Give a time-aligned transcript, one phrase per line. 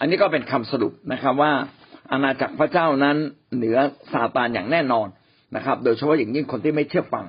[0.00, 1.52] อันนี้ก็เป็นคำสรุปนะครับว่า
[2.12, 3.16] อาณาจักรพระเจ้านั้น
[3.56, 3.78] เหนือ
[4.12, 5.08] ซาตานอย่างแน่นอน
[5.56, 7.26] นะครับ โดยเฉพาะอย่างยิ่งคนที่ไม่เชื่อฟัง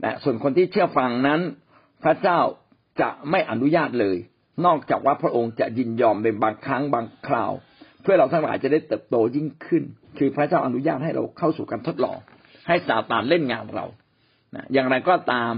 [0.00, 1.40] แต่ส่วนคนที่เชื่อฟังนั้น
[2.04, 2.38] พระเจ้า
[3.00, 4.16] จะไม่อนุญาตเลย
[4.66, 7.52] นอกจากว่าพระองค์จะยินยอมในบางครั้งบางคราว
[8.02, 9.82] เพื่อเราทั้งหลายจะได้เติบโตยิ่งขึ้น
[10.18, 12.18] คือพระเจ้าอนุญาตให้เราเข้าสู่การทดลอง
[12.68, 13.86] ให้ซาตานเล่นงานเรา
[14.54, 15.52] นะอย่างไรก็ตาม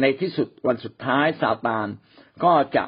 [0.00, 1.86] ในที่สุดวันสุดท้ายซาตาน
[2.44, 2.84] ก็จะ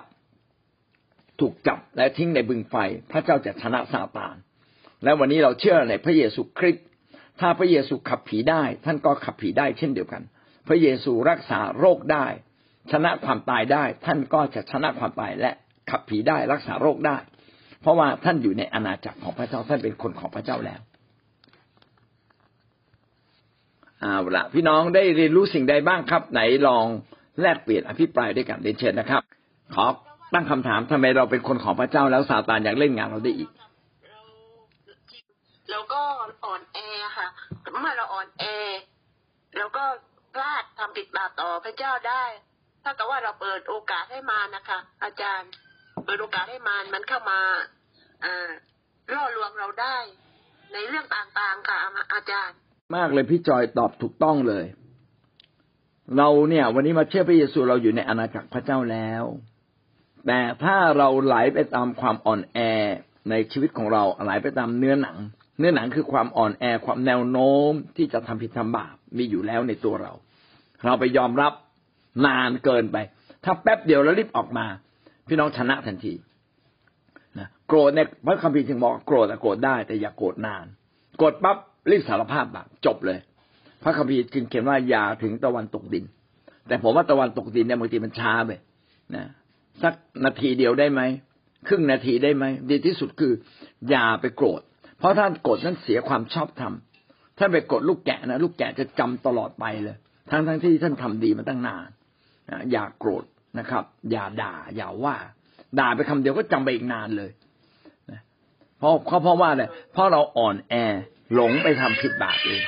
[1.42, 2.74] ถูกจับและทิ้งในบึงไฟ
[3.10, 4.34] พระเจ้าจะชนะซาตาน
[5.04, 6.86] และวันนี้เราเชื่อในพระเยซูคริสต์
[7.40, 10.22] ถ้าพระเยซูขับผีได้ ท่านก็ขับผีได้เช่นเดียวกัน
[10.68, 12.26] พระเยซูรักษาโรคได้
[12.92, 15.50] ชนะความตายได้ ท่านก็จะชนะความตายและ
[15.90, 17.16] ขับผีได้รักษาโรคได้
[17.80, 20.80] เพราะว่าท่านอยู่ในอาณาจักรของพระเจ้าท่านเป็นคนของพระเจ้าแล้ว
[24.00, 26.86] เอาละพี่น้องได้เรียนรู้สิ่งใดบ้างครับ ไหนลอง
[27.40, 29.22] แลกเปลี่ยนอภิปรายด้วยกันเรียนเชิญนะครับ
[29.74, 29.86] ขอ
[30.34, 33.50] ตั้งคำถามทำไมเราเป็นคนของพระเจ้าแล้วซาตานอยากเล่นงานเราได้อีก
[35.70, 36.02] เราก็
[36.44, 36.78] อ่อนแอ
[37.16, 37.28] ค่ะ
[37.80, 38.44] เมื่อเราอ่อนแอ
[39.56, 39.84] เราก็
[40.34, 42.24] พลาดทำผิดบาปต่อพระเจ้าได้
[42.82, 45.50] ถ้ากับว่าเราเปิดโอกาสให้มานะคะ อาจารย์
[46.04, 47.40] เปิดโอกาสให้มารมันเข้ามา
[48.24, 48.50] อ่า
[49.14, 49.96] ล่อลวงเราได้
[50.72, 51.78] ในเรื่องต่างๆค่ะ
[52.14, 52.56] อาจารย์
[52.96, 54.64] มากเลยพี่จอยตอบถูกต้องเลย
[56.16, 59.24] เราเนี่ย วันนี้มาเชื่อพระเยซูเราอยู่ในอาณาจักรพระเจ้าแล้ว
[60.26, 62.58] แต่ถ้าเราไหลไปตามความอ่อนแอ
[63.30, 65.16] ในชีวิตของเราไหลไปตามเนื้อหนัง
[65.58, 70.12] เนื้อหนังคือความอ่อนแอความแนวโน้มที่จะทำผิดทำบาปมีอยู่แล้วในตัวเรา
[70.84, 71.52] เราไปยอมรับ
[72.26, 72.96] นานเกินไป
[73.44, 74.66] ถ้าแป๊บเดียวแล้วรีบออกมา
[75.28, 76.14] พี่น้องชนะทันที
[77.38, 80.66] นะโกรธเนี่ยพระคัมภีร์จึงบอกโกรธแต่โกรธได้แต่อย่าโกรธนาน
[81.18, 81.56] โกรธปั๊บ
[81.90, 83.18] รีบสารภาพบาปจบเลย
[83.82, 86.04] พระคัมภีร์จึงเขียนว่าอย่าถึงตะวันตกดิน
[86.68, 88.50] แต่ผมว่าตะวันตกดินเนี่ยบางทีมันช้าไป
[89.14, 89.24] นะ
[89.82, 91.00] สักนาทีเดียวได้ไหม
[91.68, 93.32] ครึ่งนาทีได้ไหมดีที่สุดคือ
[93.90, 94.60] อย่าไปโกรธ
[94.98, 96.72] เพราะท่านโกรธนั้นเสียความชอบธรรม
[97.38, 99.96] ถ้าไปโกรธลูกแกะนะลูกแกะจะจำตลอดไปเลย
[100.30, 101.88] ทั้งทั้งที่ท่านทำดีมาตั้งนาน
[102.72, 103.24] อย่าโกรธ
[103.58, 105.16] นะครับ อย่าด่า อย่าว่า
[105.78, 107.30] ด่าไปคำเดียวก็จำไปอีกนานเลย
[108.78, 110.74] เพราะเพราะว่าอะไรเพราะเราอ่อนแอ
[111.34, 112.62] หลงไปทำผิดบาปเอง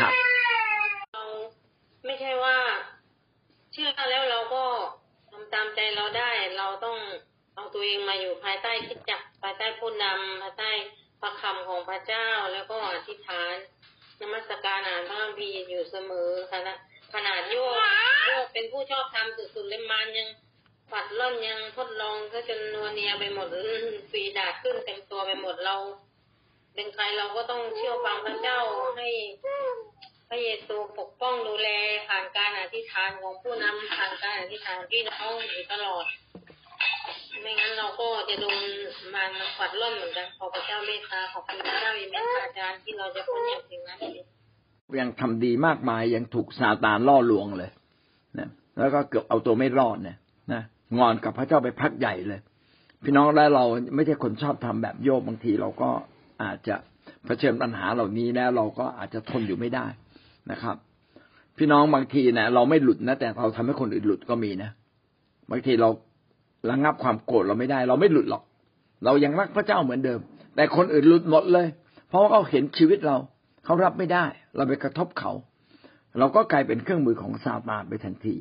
[0.00, 0.12] ครับ
[1.14, 1.24] เรา
[2.06, 2.56] ไม่ใช่ว่า
[3.72, 4.64] เชื่อแล้วเราก็
[5.30, 6.96] ทำตามใจเราได้ เราต้อง
[7.54, 10.70] เอา ตัวเองมาอยู่ภายใต้คิดจักภายใต้ผู้นำภายใต้
[11.20, 13.54] พระคำของพระเจ้าแล้วก็อธิษฐาน
[14.20, 16.74] นมัสการอ่านพระคัมภีร์อยู่เสมอขณะ
[17.14, 17.74] ขนาดโยก
[18.26, 20.28] โยกเป็นผู้ชอบทำสุดๆเลยมันยัง
[20.92, 23.48] ปัดล่อนยังทดลองก็จนนัวเนียไปหมด
[24.10, 25.76] ฝีดาดขึ้นเต็มตัวไปหมดเรา
[26.74, 28.58] เป็นใครเราก็ต้องเชื่อฟังพระเจ้า
[28.96, 29.08] ให้
[30.28, 31.68] พระเยซูปกป้องดูแล
[32.08, 36.04] ผ่านการอธิษฐานของผู้นำผ่านการอธิษฐานพี่น้องอยู่ตลอด
[37.42, 38.56] ไม่งั้นเราก็จะโดน
[39.14, 43.98] มันมาปัดล่อนเหมือนกันขอพระเจ้าเมตตาขอบคุณพระเจ้าเมตตาอาจารย์ที่เราจะพ้นอย่างสิ่งนั้น
[45.00, 47.70] ยังทำดีมากมายยังถูกซาตานล่อลวงเลย
[48.38, 50.16] นะแล้วก็เกือบเอาตัวไม่รอดเนี่ย
[50.52, 50.62] นะ
[50.98, 52.40] งอนกับพระเจ้าไปพักใหญ่เลย
[53.04, 53.64] พี่น้องและเรา
[53.94, 55.90] ไม่ใช่คนชอบทำแบบโยบบางทีเราก็
[56.42, 56.76] อาจจะ
[57.24, 59.86] เผชิญปัญหาเหล่านี้แล้วเราก็อาจจะทนอยู่ไม่ได้
[60.50, 60.76] นะครับ
[61.58, 64.70] พี่น้องบางทีนะเราไม่หลุดนะแต่เราทำให้คนอื่นหลุดก็มีนะ
[65.50, 65.88] บางทีเรา
[66.70, 68.42] ระงับความโกรธเราไม่ได้ เราไม่หลุดหรอก
[69.04, 70.20] เรายังรักพระเจ้าเหมือนเดิม
[70.56, 71.66] แต่คนอื่นหลุดหมดเลย
[72.08, 73.16] เพราะว่าเขาเห็นชีวิตเรา
[73.64, 74.24] เขารับไม่ได้
[74.56, 75.32] เราไปกระทบเขา
[76.18, 78.36] เราก็กลายเป็นเครื่องมือของซาตานไปทันที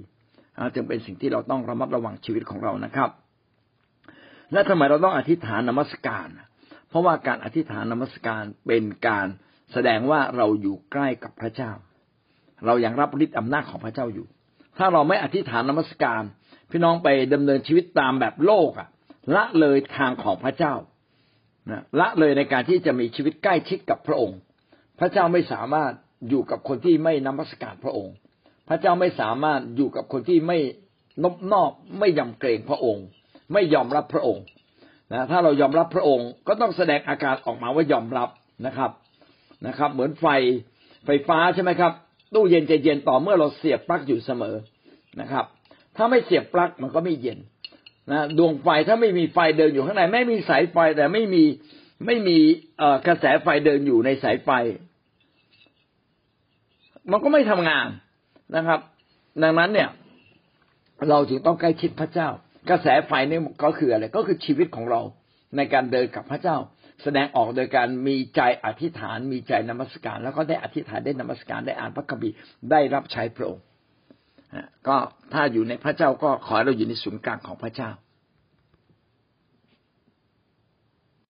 [0.74, 3.10] จึงเป็นสิ่งที่เราต้องระมัดระวังชีวิตของเรานะครับ
[4.52, 6.28] และทำไมเราต้องอธิษฐานนมัสการ
[6.90, 9.28] เพราะว่าการอธิษฐานนมัสการเป็นการ
[9.74, 11.72] แสดงว่าเราอยู่ใกล้กับพระเจ้า
[12.66, 14.28] เรายัางรับฤทธิ์อำนาจของพระเจ้าอยู่
[14.78, 16.24] ถ้าเราไม่อธิษฐานนมัสการ
[16.72, 18.88] พี่น้องไปดำเนินชีวิตตามแบบโลกอะ
[19.36, 20.74] ละเลยทางของพระเจ้า
[21.70, 24.38] นะละเลยในการที่จะมีชีวิตใกล้ชิดกับพระองค์
[25.00, 25.92] พระเจ้าไม่สามารถ
[26.30, 28.14] อยู่กับคนที่ไม่นมัสการพระองค์
[28.70, 30.60] พระเจ้าไม่สามารถอยู่กับคนที่ไม่
[31.24, 33.06] นบนอบไม่ยำเกรงพระองค์
[33.54, 34.44] ไม่ยอมรับพระองค์
[35.12, 38.30] นะถ้าเรายอมรับพระองค์ก็ต้องแสดงอาการออกมาว่ายอมรับ
[38.66, 38.92] นะครับ
[39.68, 40.26] นะครับ เหมือนไฟ
[41.06, 41.94] ไฟฟ้าใช่ไหมครับ
[42.34, 44.56] ตู้เย็นจะเย็นต่อเมื่อเราเสียบปลั๊กอยู่เสมอ
[45.22, 45.46] นะครับ
[46.00, 47.40] ถ้าไม่เสียบปลั๊กมันก็ไม่เย็น
[48.12, 51.44] นะดวงไฟถ้าไม่มีไฟเดินอยู่ข้างใน ไม่มีสายไฟแต่ไม่มี
[52.06, 52.38] ไม่มี
[53.08, 54.50] กระแสไฟเดินอยู่ในสายไฟ
[57.12, 57.88] มันก็ไม่ทำงาน
[58.56, 58.80] นะครับ
[59.44, 59.90] ดังนั้นเนี่ย
[61.10, 62.30] เราจึงต้องใกล้ชิดพระเจ้า
[62.70, 65.02] กระแสไฟนี่ก็คืออะไรก็คือชีวิตของเรา
[65.58, 66.58] ในการเดินกับพระเจ้า
[67.04, 72.36] แสดงออกโดยการมีใจอธิษฐาน มีใจนมัสการ แล้วก็ได้อธิษฐานได้นมัสการได้อ่านพระคัมภีร์
[72.72, 73.64] ได้รับใช้พระองค์
[74.88, 74.98] ก็
[75.34, 77.90] ถ้าอยู่ในพระเจ้าก็ขอเราอยู่ในศูนย์กลางของพระเจ้า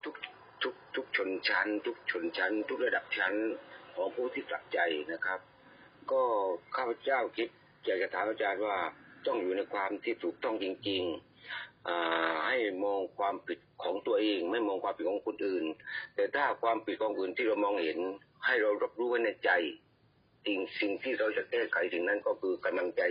[0.05, 0.15] ทุก
[0.63, 3.35] ทุกทุกชนชั้น ทุกชนชั้น ทุกระดับชั้น
[3.95, 4.79] ของผู้ที่กลับใจ
[5.13, 5.41] นะครับ
[6.13, 6.23] ก็
[6.77, 7.49] ข้าพเจ้าคิด
[7.85, 8.77] อยากจะถามอาจารย์ว่า
[9.27, 15.65] ต้องอยู่ในความที่ถูกต้องจริงๆให้มองความผิดของตัวเอง ไม่มองความผิดของคนอื่น
[16.15, 17.99] แต่ถ้าความผิดของคนอื่นที่เรามองเห็น
[18.45, 19.51] ให้เรารับรู้ไว้ในใจ
[20.47, 23.03] สิ่งสิ่งที่เราจะแก้ไขสิ่งนั้นก็คือกำลังใจ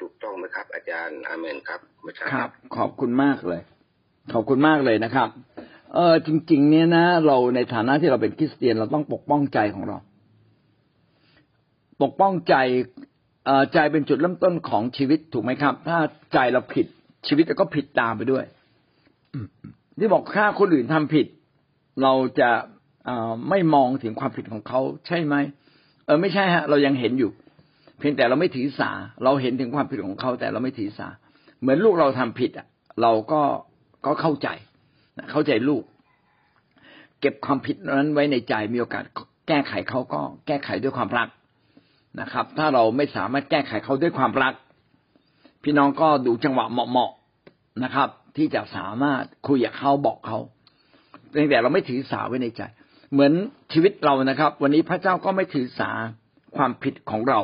[0.00, 3.60] ถูกต้องไหมครับ อาจารย์อาเมนครับอาครับ ขอบคุณมากเลย
[4.32, 5.28] ขอบคุณมากเลยนะครับ
[5.94, 9.96] เออจริง ๆ เนี่ยนะ เราในฐานะที่เราเป็นคริสเตียนเราต้องปกป้องใจของเรา
[12.02, 12.54] ปกป้องใจ
[13.46, 15.98] เอ่อใจเป็นจุดเริ่มต้นของชีวิตถูกไหมครับ ถ้า
[16.32, 16.86] ใจเราผิด
[17.26, 18.44] ชีวิตเราก็ผิดตามไปด้วย
[19.98, 21.26] ที่บอกถ้าคนอื่นทำผิด
[22.02, 22.50] เราจะ
[23.08, 25.34] อ่อไม่มองถึงความผิดของเขาใช่ไหม
[26.06, 27.30] เออไม่ใช่ฮะ เรายังเห็นอยู่
[27.98, 28.90] เพียงแต่เราไม่ถือสา
[29.24, 31.08] เราเห็นถึงความผิดของเขา แต่เราไม่ถือสา
[31.60, 32.66] เหมือนลูกเราทำผิดอะ
[33.02, 33.42] เราก็
[34.06, 34.48] ก็เข้าใจ
[35.32, 35.82] เข้าใจลูก
[37.20, 39.04] เก็บความผิดนั้นไว้ในใจมีโอกาส
[39.48, 41.28] แก้ไขเขาก็แก้ไขด้วยความรัก
[42.20, 44.54] นะครับ ถ้าเราไม่สามารถแก้ไขเขาด้วยความรัก
[45.62, 50.38] พี่น้องก็ดูจังหวะเหมาะๆนะครับ ที่จะสามารถคุยกับเขาบอกเขา
[51.30, 52.62] เพียงแต่เราไม่ถือสาไว้ในใจ
[53.12, 53.32] เหมือน
[53.72, 55.90] ชีวิตเรานะครับ วันนี้พระเจ้าก็ไม่ถือสา
[56.56, 57.40] ความผิดของเรา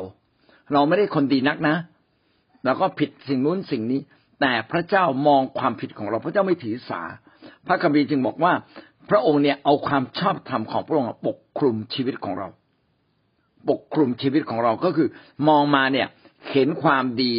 [0.73, 1.75] เราไม่ได้คนดีนักนะ
[2.65, 3.99] เราก็ผิดสิ่งนู้นสิ่งนี้
[4.41, 7.01] แต่พระเจ้ามองความผิดของเรา พระเจ้าไม่ถือสา
[7.67, 8.53] พระคัมภีร์จึงบอกว่า
[9.09, 12.47] พระองค์เนี่ยเอาความชอบธรรมของพระองค์ปกคลุมชีวิตของเรา
[13.69, 15.07] ปกคลุมชีวิตของเราก็คือ
[15.47, 16.07] มองมาเนี่ย
[16.51, 17.33] เห็นความดี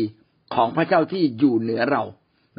[0.54, 2.02] ของพระเจ้าที่อยู่เหนือเรา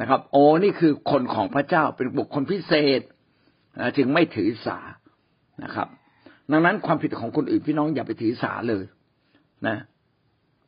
[0.00, 3.00] นะครับ โอ้นี่คือคนของพระเจ้าเป็นบุคคลพิเศษ
[3.96, 4.78] ถึงไม่ถือสา
[5.64, 5.88] นะครับ
[6.52, 8.84] ดังนั้นความผิดของคนอื่นพี่น้องอย่าไปถือสาเลย
[9.66, 9.76] นะ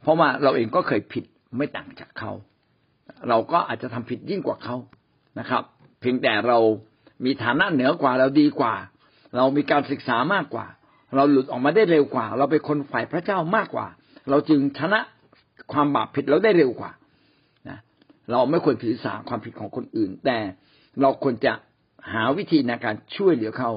[0.02, 1.24] เพราะว่าเราเองก็เคยผิด
[1.56, 2.32] ไม่ต่างจากเขา
[3.28, 4.76] เราก็อาจจะทำผิดยิ่งกว่าเขา
[5.38, 5.62] นะครับ
[6.00, 6.58] เพียงแต่เรา
[7.24, 8.74] มีฐานะเหนือกว่าเราดีกว่า
[9.36, 10.66] เรามีการศึกษามากกว่า
[11.14, 13.86] เราหลุดออกมาได้เร็วกว่า เราเป็นคนฝ่ายพระเจ้ามากกว่า
[14.30, 15.00] เราจึงชนะ
[15.72, 16.92] ความบาปผิดเราได้เร็วกว่า
[17.68, 17.78] นะ
[18.30, 20.38] เราไม่ควรถือสาความผิดของคนอื่น แต่
[21.00, 21.52] เราควรจะ
[22.12, 23.70] หาวิธีในการช่วยเหลือเขา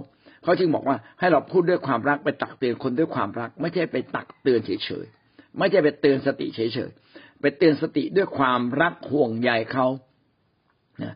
[0.48, 9.88] เขาจึงบอกว่าให้เราพูดด้วยความรักไปตักเตือนคนด้วยความรัก ไม่ใช่ไปตักเตือนเฉยๆไม่ใช่ไปเตือนสติเฉยๆไปเตือนสติด้วยความรักห่วงใยเขา
[11.04, 11.14] นะ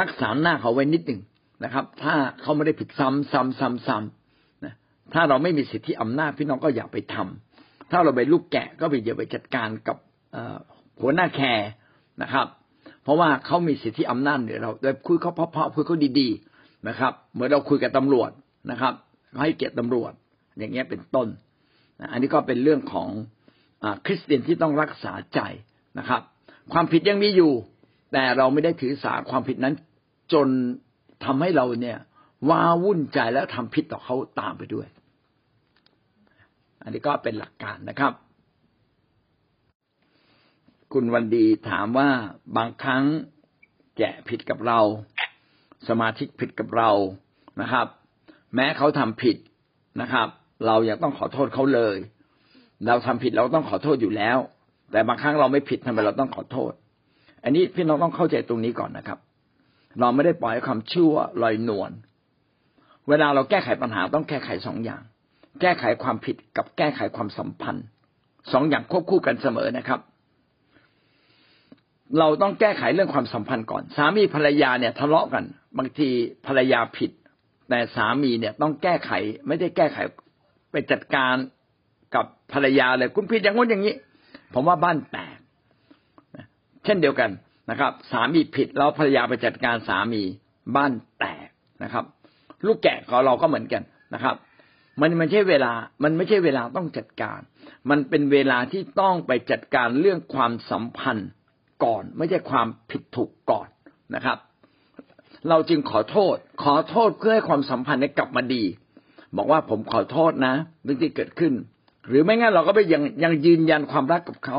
[0.00, 1.20] รักษาหน้าเขาไว้นิดหนึ่ง
[1.64, 4.74] นะครับ ถ้าเขาไม่ได้ผิดซ้ำซ้ำซ้ำซ้ำนะ
[5.14, 9.96] ถ้าเราไม่มีสิทธิอำนาจพี่น้องก็อย่าไปทำถ้าเราไปลูกแกะก็ไปอย่าไปจัดการกับ
[11.00, 11.68] หัวหน้าแคร์
[12.22, 12.46] นะครับ
[13.02, 18.30] เพราะว่าเขามีสิทธิอำนาจเหนือเราโดยคุยเขาเพาะๆคุยเขาดีๆนะครับ เหมือนเราคุยกับตำรวจ
[18.70, 18.94] นะครับ
[19.40, 20.12] ให้เกียรติตำรวจ
[20.58, 21.28] อย่างเงี้ยเป็นต้น
[22.12, 23.08] อันนี้ก็เป็นเรื่องของ
[23.82, 25.40] อคริสเตียนที่ต้องรักษาใจ
[25.98, 26.22] นะครับ
[26.72, 27.52] ความผิดยังมีอยู่
[28.12, 29.74] แต่เราไม่ได้ถือสาความผิดนั้น
[30.32, 30.48] จน
[31.24, 31.98] ทำให้เราเนี่ย
[32.48, 34.88] ว้าวุ่นใจแล้วทำผิดต่อเขาตามไปด้วย
[36.82, 38.12] อันนี้ก็เป็นหลักการนะครับ
[40.92, 42.08] คุณวันดีถามว่า
[42.56, 43.04] บางครั้ง
[43.96, 44.80] แกะผิดกับเรา
[45.88, 46.90] สมาชิกผิดกับเรา
[47.60, 47.86] นะครับ
[48.54, 49.36] แม้เขาทำผิด
[50.00, 50.28] นะครับ
[50.66, 51.96] เรายังต้องขอโทษเขาเลย
[52.86, 54.38] เราทำผิดเราต้องขอโทษอยู่แล้ว
[54.92, 56.72] แต่บางครั้งเราไม่ผิดทำไมเราต้องขอโทษ
[57.44, 59.18] อันนี้พี่น้องต้องเข้าใจตรงนี้ก่อนนะครับ
[60.00, 61.12] เราไม่ได้ปล่อยความชั่ว
[61.42, 61.90] ลอยนวล
[63.08, 65.02] เวลาเราแก้ไขปัญหาต้องแก้ไขสองอย่าง
[65.60, 67.84] แก้ไขความผิดกับแก้ไขความสัมพันธ์
[68.52, 70.00] สองอย่างควบคู่กันเสมอนะครับ
[72.18, 75.44] เราต้องแก้ไขเรื่องความสัมพันธ์ก่อน สามีภรรยาเนี่ยทะเลาะกัน
[75.78, 76.08] บางที
[76.46, 77.10] ภรรยาผิด
[77.68, 79.10] แต่สามีเนี่ยต้องแก้ไข
[79.46, 79.98] ไม่ได้แก้ไข
[80.70, 81.34] ไปจัดการ
[82.14, 83.94] กับภรรยาเลยคุณผิดอย่างงู้นอย่างนี้
[84.54, 85.38] ผมว่าบ้านแตก
[86.84, 87.30] เช่นเดียวกัน
[87.70, 90.22] นะครับ สามีผิดแล้วภรรยาไปจัดการสามี
[90.76, 91.48] บ้านแตก
[91.82, 92.04] นะครับ
[92.66, 93.82] ลูกแกะของเราก็เหมือนกัน
[94.14, 94.36] นะครับ
[95.00, 97.40] มันมันไม่ใช่เวลา มันไม่ใช่เวลาต้องจัดการ
[97.90, 101.30] มันเป็นเวลาที่ต้องไปจัดการเรื่องความสัมพันธ์
[101.84, 103.68] ก่อน ไม่ใช่ความผิดถูกก่อน
[104.14, 104.38] นะครับ
[105.48, 108.62] เราจึงขอโทษ ขอโทษเพื่อให้ความสัมพันธ์กลับมาดี
[109.36, 111.52] บอกว่าผมขอโทษนะเรื่องที่เกิดขึ้น
[112.08, 114.58] หรือไม่งั้นเราก็ไปยังยังยืนยันความรักกับเขา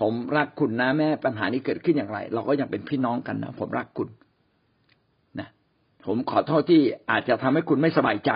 [0.00, 4.08] ผมรักคุณนะแม่ปัญหานี้เกิดขึ้นอย่างไร เราก็ยังเป็นพี่น้องกันนะผมรักคุณ
[5.38, 5.48] นะ
[6.06, 6.80] ผมขอโทษที่
[7.10, 8.30] อาจจะทำให้คุณไม่สบายใจ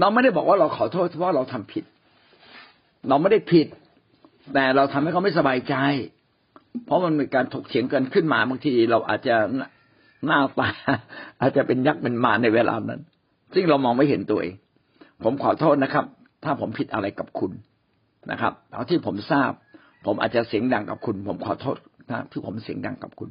[0.00, 1.84] เราไม่ได้บอกว่าเราขอโทษเพราะเราทำผิด
[3.08, 3.66] เราไม่ได้ผิด
[4.54, 5.74] แต่เราทำให้เขาไม่สบายใจ
[6.86, 9.36] เพราะมันมีการถกเถียงกันขึ้นมาบางทีเราอาจจะ
[10.24, 10.68] หน้าตา
[11.40, 13.00] อาจจะเป็นยักษ์เป็นมารในเวลานั้น
[13.54, 14.54] ซึ่งเรามองไม่เห็นตัวเอง
[15.22, 16.04] ผมขอโทษนะครับ
[16.44, 17.52] ถ้าผมผิดอะไรกับคุณ
[18.30, 19.52] นะครับเอาที่ผมทราบ
[20.06, 21.76] ผมอาจจะเสียงดังกับคุณ ผมขอโทษ
[22.10, 23.30] นะที่ผมเสียงดังกับคุณ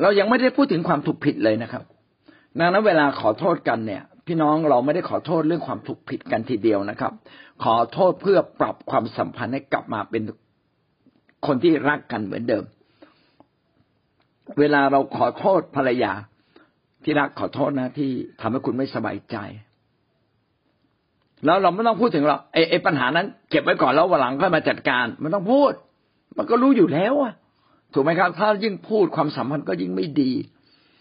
[0.00, 1.82] เรายังไม่ได้พูดถึงความถูกผิดเลยนะครับ
[2.58, 7.12] ดังนั้นเวลาขอโทษกันเนี่ย พี่น้องเราไม่ได้ขอโทษเรื่องความถูกผิดกันทีเดียวนะครับ
[7.64, 10.22] ขอโทษเพื่อปรับความสัมพันธ์ให้กลับมาเป็น
[11.46, 12.64] คนที่รักกันเหมือนเดิม
[14.58, 16.12] เวลาเราขอโทษภรรยา
[17.04, 18.10] ที่รักขอโทษนะที่
[18.40, 19.36] ทำให้คุณไม่สบายใจ
[21.44, 25.72] แล้วเราไม่ต้องพูดถึงหรอกไอ้ไอ้ปัญหานั้น เก็บไว้ก่อนแล้ววันหลังค่อยมาจัดการไม่ต้องพูด
[26.36, 27.32] มันก็รู้อยู่แล้วอะ
[27.92, 30.32] ถูกไหมครับ ถ้ายิ่งพูดความสัมพันธ์ก็ยิ่งไม่ดี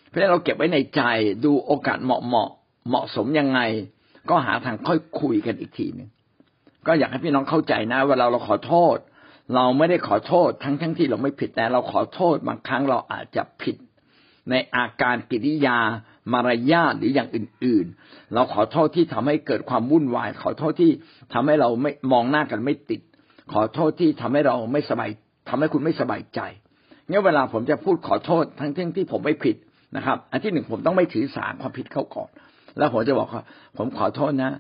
[0.08, 1.02] เพราะฉะนั้นเราเก็บไว้ในใจ
[1.46, 2.50] ดูโอกาสเหมาะเหมาะ
[2.90, 3.60] เหมาะสมยังไง
[4.30, 6.10] ก็หาทางค่อยคุยกันอีกทีหนึ่ง
[6.88, 8.98] ก็อยากให้พี่น้องเข้าใจนะเวลาเราขอโทษ
[9.56, 13.76] เราไม่ได้ขอโทษทั้งทั้งที่เราไม่ผิดแต่เราขอโทษบางครั้งเราอาจจะผิด
[14.50, 15.78] ในอาการกิริยา
[16.34, 20.92] มารยาทหรืออย่างอื่น ๆ เราขอโทษที่ทำให้เกิดความวุ่นวาย ขอโทษที่
[21.34, 23.02] ทำให้เราไม่มองหน้ากันไม่ติด
[23.54, 25.10] ขอโทษที่ทำให้เราไม่สบาย
[25.50, 26.40] ทำให้คุณไม่สบายใจ
[27.08, 29.56] เนี่ยเวลาผมจะพูดขอโทษทั้งที่ที่ผมไม่ผิด
[29.96, 32.30] นะครับ อันที่หนึ่งผมต้องไม่ถือสาความผิดเข้าก่อน
[32.78, 33.44] แล้วผมจะบอกว่า
[33.78, 34.52] ผมขอโทษนะ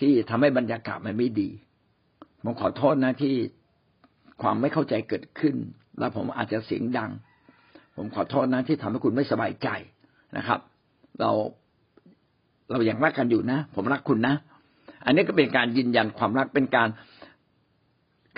[0.00, 1.48] ที่ทำให้บรรยากาศมันไม่ดี
[2.44, 3.34] ผมขอโทษนะที่
[4.42, 5.54] ความไม่เข้าใจเกิดขึ้น
[5.98, 7.10] แล้วผมอาจจะเสียงดัง
[7.96, 9.68] ผมขอโทษนะที่ทำให้คุณไม่สบายใจ
[10.36, 10.60] นะครับ
[11.20, 11.30] เรา
[12.70, 14.34] เราอย่างรักกันอยู่นะ ผมรักคุณนะ
[15.04, 16.88] อันนี้ก็เป็นการยืนยันความรักเป็นการ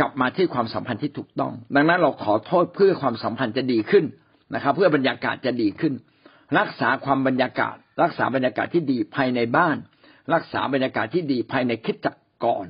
[0.00, 4.04] กลับมาที่ความสัมพันธ์ที่ถูกต้อง ดังนั้นเราขอโทษเพื่อความสัมพันธ์จะดีขึ้น
[4.54, 5.92] นะครับ เพื่อบรรยากาศจะดีขึ้น
[6.58, 9.76] รักษาความบรรยากาศ รักษาบรรยากาศที่ดีภายในบ้าน
[10.34, 12.66] รักษาบรรยากาศที่ดีภายในคิดจักก่อน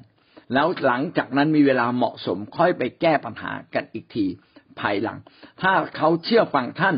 [0.55, 4.25] แล้วหลังจากนั้นมีเวลาเหมาะสมค่อยไปแก้ปัญหากันอีกที
[4.81, 5.19] ภายหลัง
[5.63, 6.97] ถ้าเขาเชื่อฟังท่าน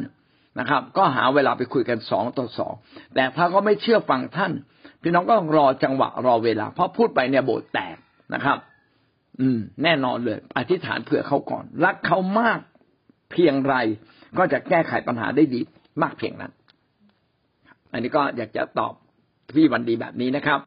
[0.58, 2.72] นะครับ ก็หาเวลาไปคุยกันสองต่อสอง
[3.14, 4.52] แต่ถ้าเขาไม่เชื่อฟังท่าน
[5.02, 7.96] พี่น้องก็รอจังหวะรอเวลา เพราะพูดไปเนี่ยโบสแตก
[8.34, 8.58] นะครับ
[9.40, 12.58] อืม แน่นอนเลย อธิษฐานเผื่อเขาก่อน รักเขามาก
[13.32, 13.74] เพียงไร
[14.38, 15.60] ก็จะแก้ไขปัญหาได้ดี
[16.02, 16.52] มากเพียงนั้น
[17.92, 18.92] อันนี้ก็อยากจะตอบ
[19.56, 20.60] พี่วันดีแบบนี้นะครับ